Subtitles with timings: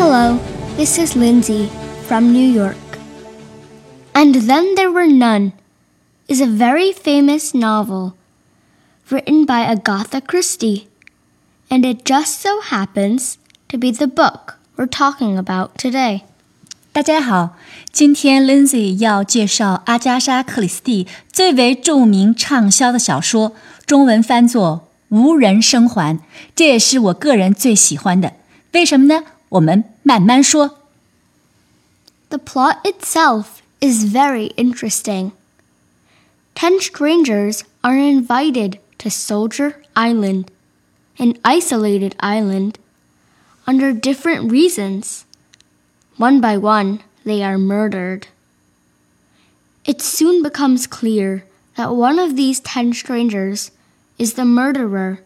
[0.00, 0.38] Hello,
[0.76, 1.68] this is Lindsay
[2.06, 2.76] from New York.
[4.14, 5.52] And Then There Were None
[6.28, 8.14] is a very famous novel
[9.10, 10.88] written by Agatha Christie,
[11.70, 13.38] and it just so happens
[13.68, 16.22] to be the book we're talking about today.
[16.92, 17.56] 大家好，
[17.92, 23.52] 今天 Lindsay 要介绍阿加莎·克里斯蒂最为着名畅销的小说，
[23.84, 26.16] 中文翻作《无人生还》，
[26.54, 28.32] 这也是我个人最喜欢的。
[28.72, 29.24] 为什么呢？
[29.50, 30.78] 我们慢慢说。
[32.28, 35.32] The plot itself is very interesting.
[36.54, 40.50] Ten strangers are invited to Soldier Island,
[41.18, 42.78] an isolated island,
[43.66, 45.24] under different reasons.
[46.16, 48.28] One by one, they are murdered.
[49.84, 51.44] It soon becomes clear
[51.76, 53.70] that one of these ten strangers
[54.18, 55.20] is the murderer,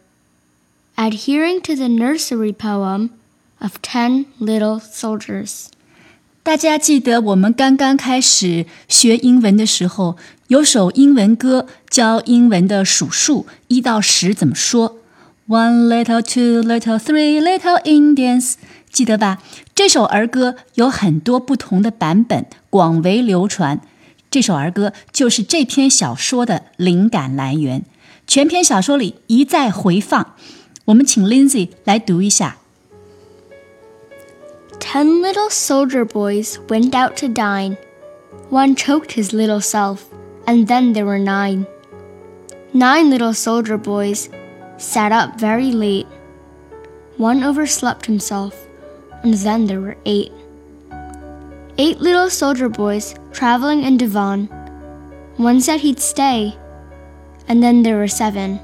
[0.97, 3.17] adhering to the nursery poem
[3.60, 5.66] of Ten Little Soldiers.
[6.42, 14.98] 大家记得我们刚刚开始学英文的时候，有首英文歌教英文的数数，一到十怎么说
[15.48, 18.54] ？One little, two little, three little Indians，
[18.92, 19.42] 记得吧？
[19.74, 23.80] 这首儿歌有很多不同的版本，广为流传。
[24.30, 27.84] 这首儿歌就是这篇小说的灵感来源，
[28.26, 30.34] 全篇小说里一再回放。
[30.86, 32.58] 我们请 Lindsay 来读一下。
[34.86, 37.76] Ten little soldier boys went out to dine.
[38.50, 40.08] One choked his little self,
[40.46, 41.66] and then there were nine.
[42.72, 44.30] Nine little soldier boys
[44.78, 46.06] sat up very late.
[47.16, 48.66] One overslept himself
[49.26, 50.30] and then there were eight.
[51.78, 54.46] Eight little soldier boys traveling in Devon.
[55.36, 56.56] One said he'd stay,
[57.48, 58.60] and then there were seven.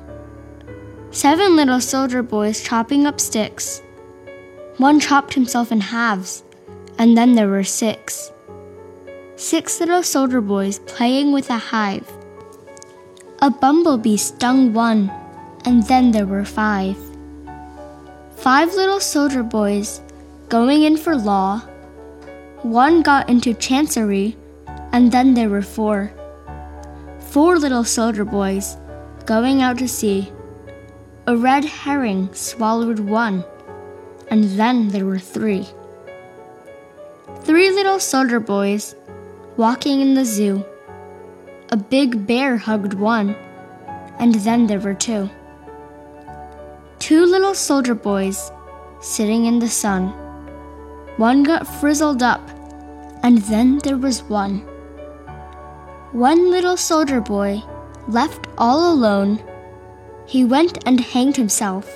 [1.11, 3.83] Seven little soldier boys chopping up sticks.
[4.83, 6.43] One chopped himself in halves,
[6.99, 8.33] and then there were six.
[9.37, 12.11] Six little soldier boys playing with a hive.
[13.41, 15.09] A bumblebee stung one,
[15.65, 16.97] and then there were five.
[18.35, 20.01] Five little soldier boys
[20.49, 21.61] going in for law.
[22.63, 24.37] One got into chancery,
[24.91, 26.11] and then there were four.
[27.31, 28.77] Four little soldier boys
[29.27, 30.33] going out to sea.
[31.29, 33.45] A red herring swallowed one,
[34.33, 35.69] and then there were three.
[37.43, 38.97] Three little soldier boys
[39.59, 40.65] walking in the zoo.
[41.69, 43.37] A big bear hugged one,
[44.19, 45.29] and then there were two.
[46.99, 48.51] Two little soldier boys
[49.03, 50.09] sitting in the sun.
[51.19, 52.41] One got frizzled up,
[53.23, 54.61] and then there was one.
[56.13, 57.63] One little soldier boy,
[58.09, 59.43] left all alone,
[60.25, 61.87] he went and hanged himself.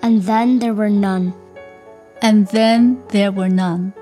[0.00, 1.32] And then there were none.
[2.20, 3.92] And then there were none.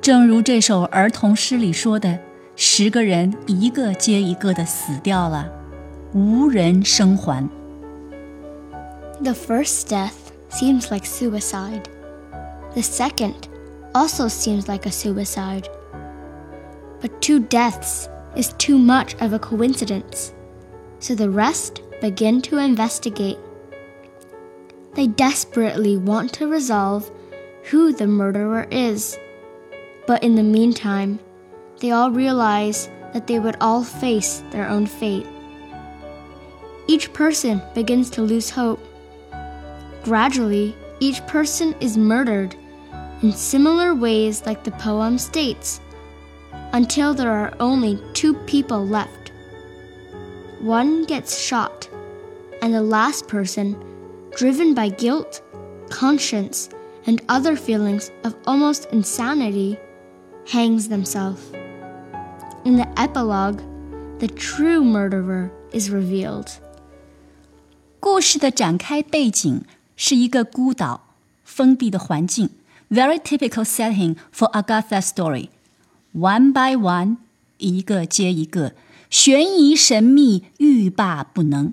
[0.00, 2.18] 正如这首儿童诗里说的，
[2.56, 5.50] 十个人一个接一个的死掉了，
[6.12, 7.48] 无人生还。
[9.22, 11.84] The first death seems like suicide.
[12.74, 13.34] The second
[13.92, 15.66] also seems like a suicide.
[17.00, 20.32] But two deaths is too much of a coincidence,
[20.98, 23.38] so the rest begin to investigate.
[24.97, 27.11] they desperately want to resolve
[27.65, 29.15] who the murderer is.
[30.07, 31.19] But in the meantime,
[31.79, 35.27] they all realize that they would all face their own fate.
[36.87, 38.79] Each person begins to lose hope.
[40.03, 42.55] Gradually, each person is murdered
[43.21, 45.79] in similar ways like the poem states,
[46.73, 49.31] until there are only two people left.
[50.59, 51.87] One gets shot,
[52.63, 53.75] and the last person,
[54.36, 55.40] driven by guilt,
[55.90, 56.68] conscience,
[57.06, 59.76] and other feelings of almost insanity,
[60.46, 61.40] hangs themselves.
[62.64, 63.60] In the epilogue,
[64.18, 66.48] the true murderer is revealed.
[68.00, 69.64] 故事的展开背景
[69.96, 71.02] 是一个孤岛，
[71.44, 72.50] 封闭的环境。
[72.90, 75.48] very typical setting for Agatha's story.
[76.14, 77.16] One by one，
[77.58, 78.74] 一个接一个，
[79.08, 81.72] 悬疑神秘，欲罢不能。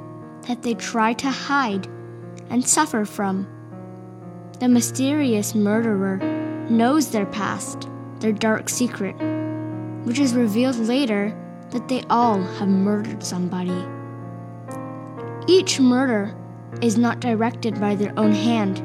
[0.47, 1.87] that they try to hide
[2.49, 3.47] and suffer from.
[4.59, 6.17] The mysterious murderer
[6.69, 7.87] knows their past,
[8.19, 9.13] their dark secret,
[10.05, 11.35] which is revealed later
[11.71, 13.85] that they all have murdered somebody.
[15.47, 16.35] Each murder
[16.81, 18.83] is not directed by their own hand,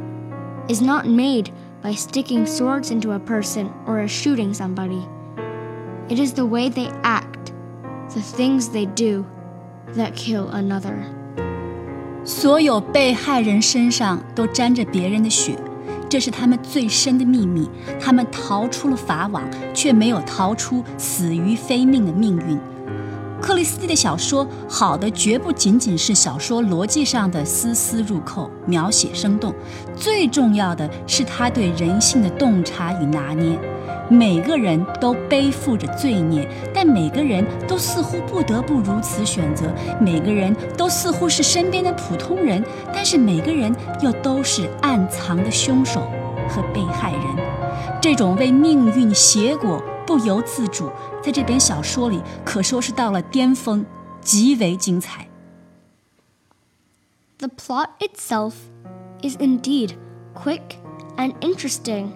[0.70, 1.52] is not made
[1.82, 5.06] by sticking swords into a person or shooting somebody.
[6.08, 7.52] It is the way they act,
[8.14, 9.26] the things they do,
[9.88, 11.15] that kill another.
[12.26, 15.56] 所有被害人身上都沾着别人的血，
[16.08, 17.70] 这是他们最深的秘密。
[18.00, 22.58] 他们逃出了法网，却没有逃出死于非命的命运。
[23.40, 29.54] 克里斯蒂的小说好的绝不仅仅是小说逻辑上的丝丝入扣、描写生动，
[29.94, 33.56] 最重要的是他对人性的洞察与拿捏。
[34.08, 39.72] 每个人都背负着罪孽，但每个人都似乎不得不如此选择。
[40.00, 42.64] 每个人都似乎是身边的普通人，
[42.94, 46.08] 但是每个人又都是暗藏的凶手
[46.48, 48.00] 和被害人。
[48.00, 53.84] 这种为命运结果不由自主，在这本小说里可说是到了巅峰，
[54.20, 55.26] 极为精彩。
[57.38, 58.52] The plot itself
[59.20, 59.94] is indeed
[60.34, 60.76] quick
[61.16, 62.10] and interesting.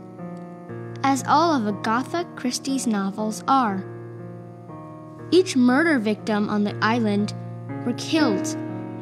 [1.02, 3.84] As all of Agatha Christie's novels are.
[5.30, 7.34] Each murder victim on the island
[7.86, 8.46] were killed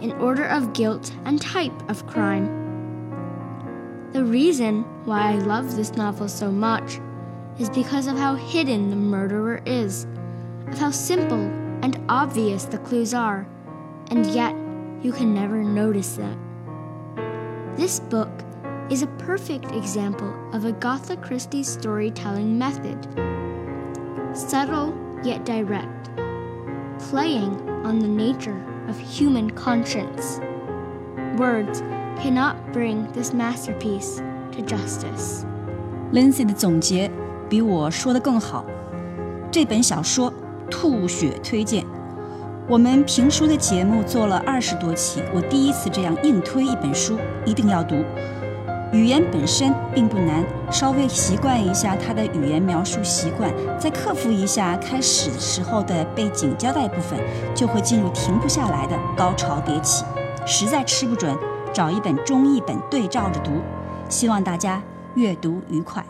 [0.01, 2.47] in order of guilt and type of crime.
[4.13, 7.01] The reason why I love this novel so much
[7.59, 10.07] is because of how hidden the murderer is,
[10.69, 11.51] of how simple
[11.83, 13.47] and obvious the clues are,
[14.11, 14.55] and yet
[15.03, 16.39] you can never notice them.
[17.77, 18.31] This book
[18.91, 22.97] is a perfect example of Agatha Christie storytelling method.
[24.33, 26.11] Subtle yet direct,
[27.11, 27.55] playing
[27.85, 28.57] on the nature
[28.89, 30.41] of human conscience.
[31.37, 31.83] Words
[32.17, 35.45] cannot bring this masterpiece to justice.
[36.13, 37.11] Lindsay 的总结
[37.49, 38.65] 比我说的更好。
[39.51, 40.33] 这本小说
[40.71, 41.85] 吐血推荐。
[42.67, 47.97] 我们评书的节目做了二十多期，我第一次这样硬推一本书，一定要读。
[48.93, 57.21] 语言本身并不难，稍微习惯一下他的语言描述习惯，再克服一下开始时候的背景交代部分，
[57.55, 60.05] 就会进入停不下来的高潮迭起。
[60.47, 61.37] 实在吃不准，
[61.71, 63.51] 找一本中译本对照着读。
[64.09, 64.83] 希望大家
[65.15, 66.03] 阅读愉快。